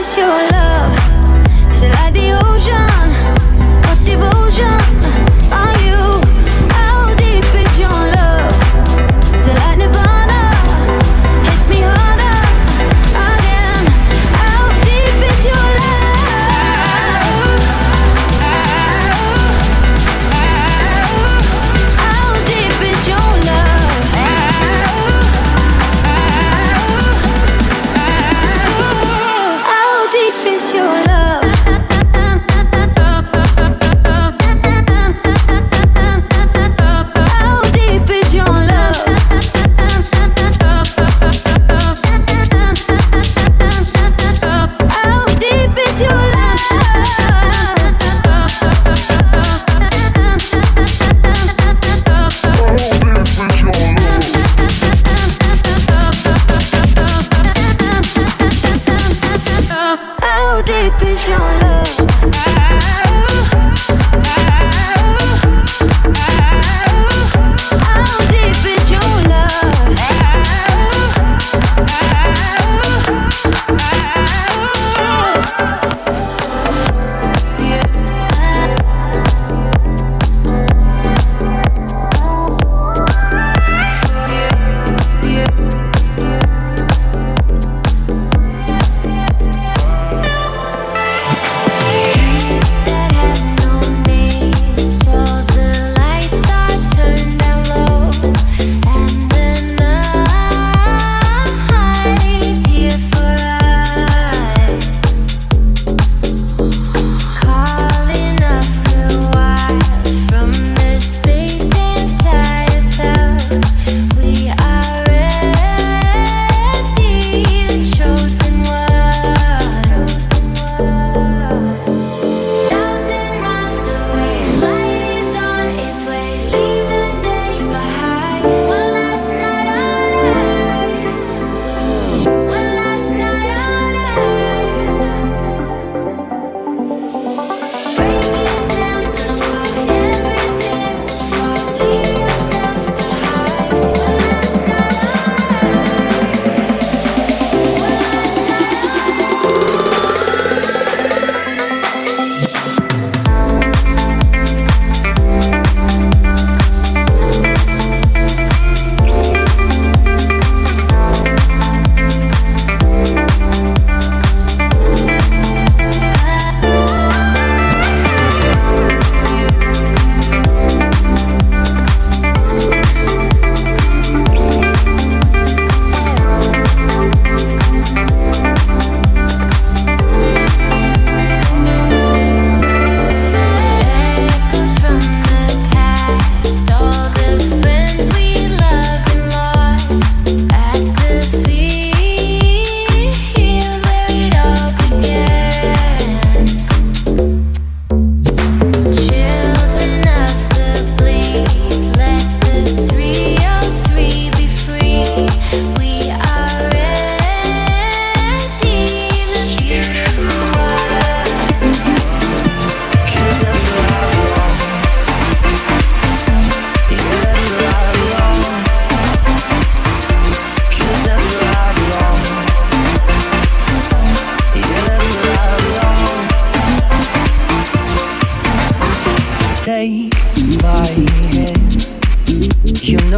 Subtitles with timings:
[0.00, 0.92] is your love?
[1.74, 2.89] Is it like the ocean?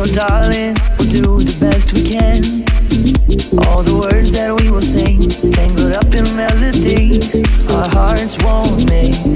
[0.03, 2.43] Oh, darling, we'll do the best we can.
[3.69, 7.41] All the words that we will sing, tangled up in melodies,
[7.71, 9.32] our hearts won't mix.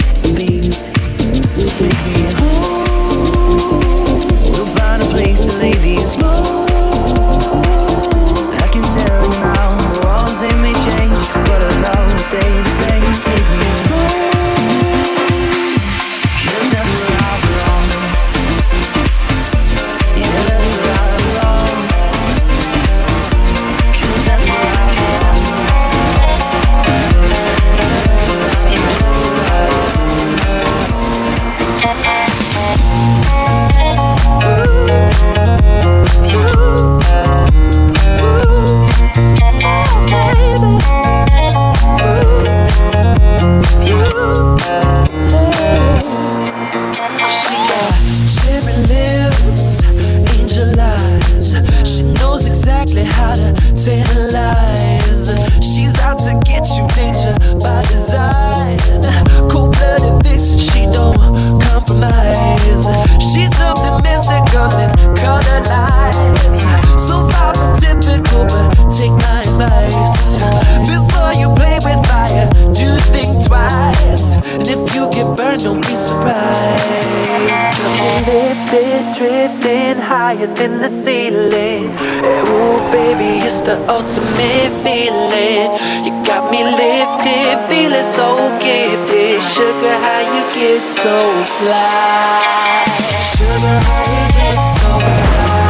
[83.89, 85.71] ultimate feeling.
[86.05, 89.43] You got me lifted, feeling so gifted.
[89.43, 91.17] Sugar, how you get so
[91.59, 92.83] fly?
[93.31, 95.67] Sugar, how you get so fly?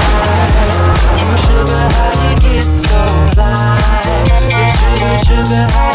[1.22, 3.00] Oh, Sugar, how you get so
[3.34, 3.76] fly?
[4.80, 5.85] Sugar, sugar,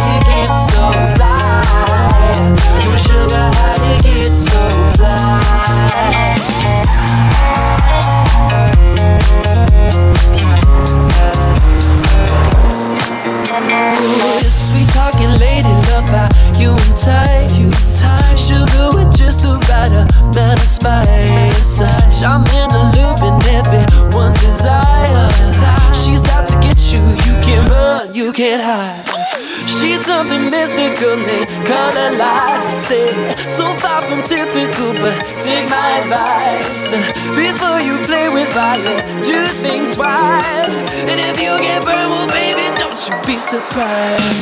[36.91, 38.83] Listen, before you play with fire,
[39.23, 40.77] do think twice.
[41.07, 44.41] And if you get burned, well, baby, don't you be surprised.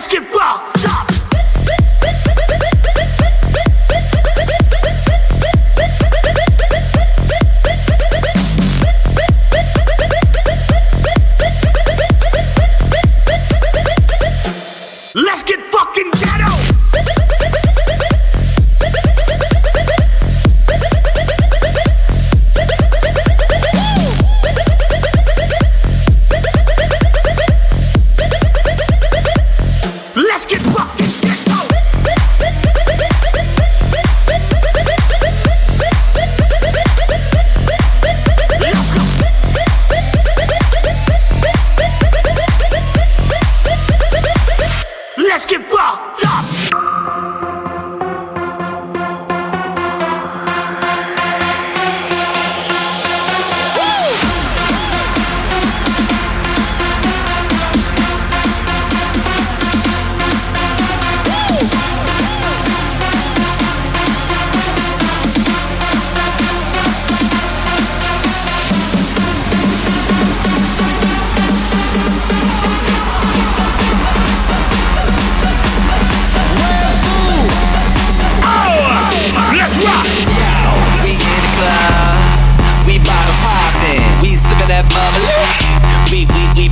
[0.00, 0.29] Let's
[45.80, 46.44] 爆炸。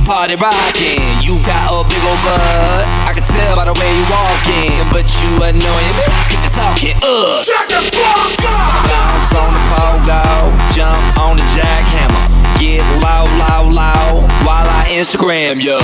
[0.09, 0.97] Party rocking.
[1.21, 2.81] You got a big old butt.
[3.05, 6.05] I can tell by the way you walking, but you annoying me.
[6.25, 7.29] Cause you're talking, uh.
[7.45, 8.89] Shut the fuck up!
[8.89, 10.25] Bounce on the pogo,
[10.73, 12.25] jump on the jackhammer.
[12.57, 15.77] Get loud, loud, loud while I Instagram ya.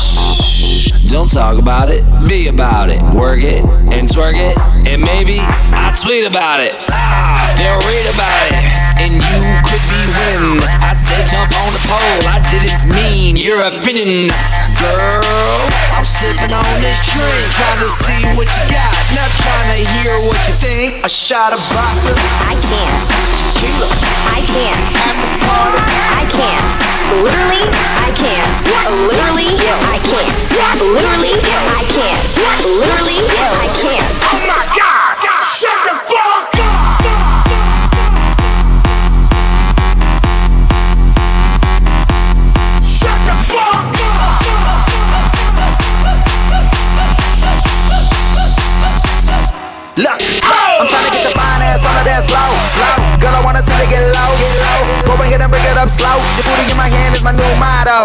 [0.00, 0.96] Shh.
[1.12, 3.00] Don't talk about it, be about it.
[3.12, 3.62] Work it
[3.92, 4.56] and twerk it,
[4.88, 5.36] and maybe
[5.76, 6.72] I'll tweet about it.
[6.90, 8.64] Ah, they'll read about it,
[9.04, 10.64] and you could be winning.
[10.80, 14.34] I said jump on the pole, I didn't mean your opinion.
[14.82, 15.62] Girl,
[15.94, 20.10] I'm sipping on this drink, trying to see what you got, not trying to hear
[20.26, 21.06] what you think.
[21.06, 22.10] A shot of vodka,
[22.50, 23.02] I can't.
[23.38, 23.86] tequila,
[24.34, 24.86] I can't.
[24.90, 25.78] the party.
[26.10, 26.70] I can't.
[27.22, 27.62] Literally,
[28.02, 28.56] I can't.
[29.06, 29.46] Literally,
[29.86, 30.38] I can't.
[30.82, 31.38] Literally,
[31.70, 32.26] I can't.
[32.66, 34.10] Literally, I can't.
[34.26, 34.75] Oh my god!
[49.96, 52.44] Look, I'm trying to get your fine ass on the dance floor.
[52.76, 53.16] Flow.
[53.16, 54.30] Girl, I wanna see you get low.
[54.36, 55.08] Get low.
[55.08, 56.20] Go ahead and bring it up slow.
[56.36, 58.04] Your booty in my hand is my new motto.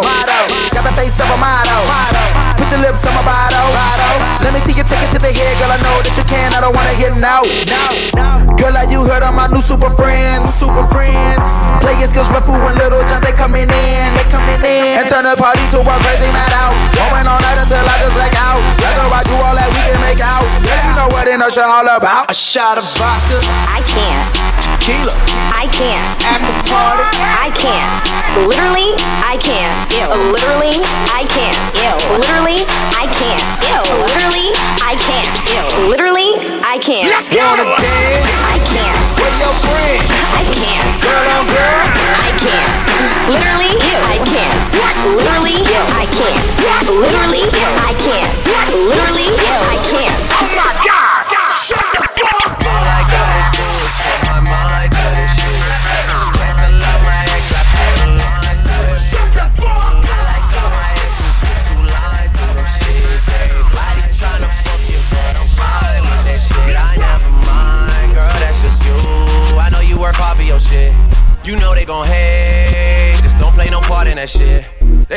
[2.72, 2.80] Motto.
[2.80, 3.68] Your lips on my bottle.
[3.76, 4.44] Bottle.
[4.44, 5.72] Let me see you take it to the head, girl.
[5.72, 6.54] I know that you can.
[6.56, 7.44] I don't wanna hear no.
[7.68, 7.84] No.
[8.16, 8.56] no.
[8.56, 10.54] Girl, like you heard of my new super friends.
[10.54, 11.46] Super friends.
[11.84, 14.08] Play-N-Skillz, rough and Lil Jon, they coming in.
[14.16, 15.02] They coming in.
[15.02, 16.74] And turn the party to a crazy night out.
[16.96, 18.62] Going all night until I just black out.
[18.80, 20.46] Rather I do all that we can make out.
[20.64, 22.32] Yeah, you know what in the show all about.
[22.32, 24.51] A shot of vodka, I can't.
[24.82, 25.14] Tequila,
[25.54, 26.10] I can't.
[26.26, 27.06] at the party.
[27.38, 28.02] I can't.
[28.50, 29.78] Literally, I can't.
[29.94, 30.10] Ew.
[30.34, 30.82] Literally,
[31.14, 31.62] I can't.
[31.78, 31.94] Ew.
[32.18, 32.66] Literally,
[32.98, 33.46] I can't.
[33.62, 33.78] Ew.
[34.10, 34.50] Literally,
[34.82, 35.30] I can't.
[35.54, 35.66] Ew.
[35.86, 36.34] Literally,
[36.66, 37.14] I can't.
[37.30, 38.34] Wanna dance?
[38.42, 39.06] I can't.
[39.22, 40.02] With your friend,
[40.34, 40.90] I can't.
[40.98, 41.86] girl on girl.
[42.26, 42.82] I can't.
[43.30, 44.66] Literally, I can't.
[45.14, 45.58] Literally,
[45.94, 46.48] I can't.
[46.90, 47.46] Literally,
[47.86, 48.36] I can't.
[48.74, 50.22] Literally, I can't.
[50.34, 51.22] Oh my god!
[51.54, 52.11] Shut up!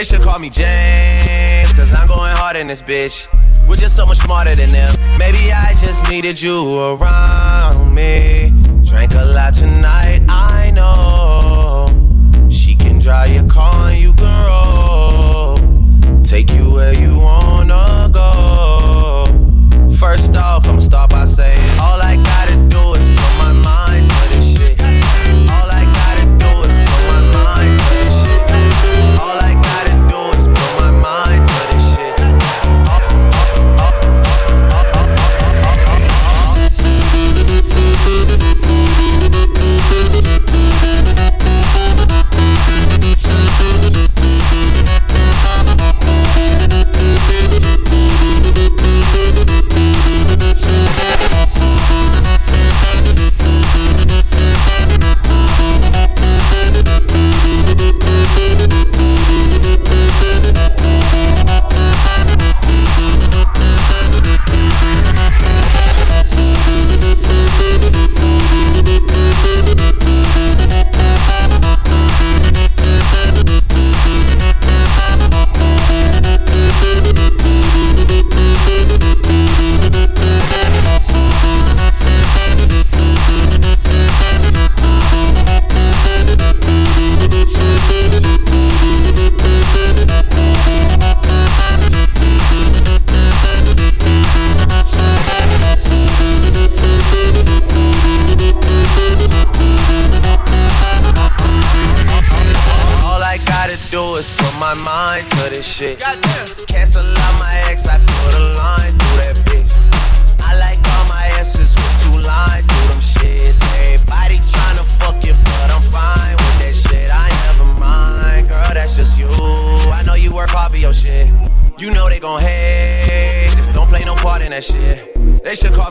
[0.04, 3.26] They should call me James, cause I'm going hard in this bitch.
[3.66, 4.94] We're just so much smarter than them.
[5.18, 8.52] Maybe I just needed you around me.
[8.82, 11.88] Drank a lot tonight, I know.
[12.50, 16.22] She can drive your car and you can roll.
[16.22, 19.24] Take you where you wanna go.
[19.96, 20.80] First off, I'ma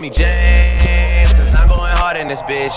[0.04, 2.76] me James, cause I'm going hard in this bitch.